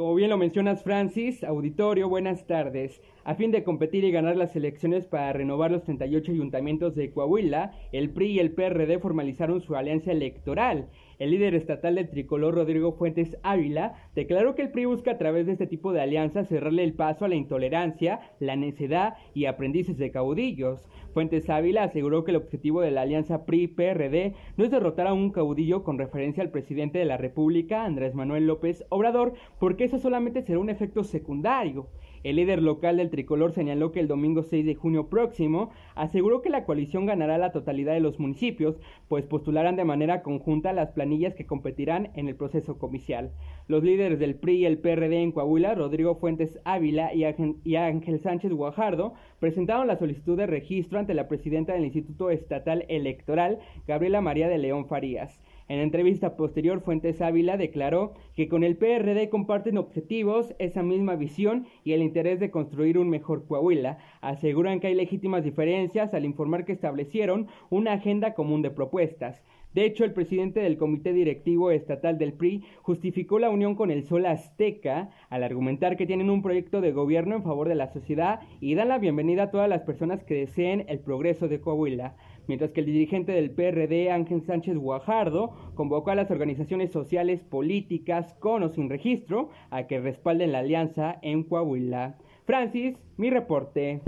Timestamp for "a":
3.22-3.34, 15.10-15.18, 17.26-17.28, 25.08-25.12, 79.44-79.50, 86.10-86.16, 89.70-89.86